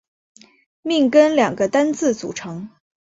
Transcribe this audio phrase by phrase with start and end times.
[0.81, 2.67] 命根两个单字组成。